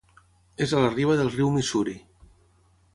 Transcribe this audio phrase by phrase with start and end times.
[0.67, 1.97] És a la riba del riu Missouri.